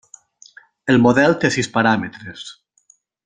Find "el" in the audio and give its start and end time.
0.93-0.97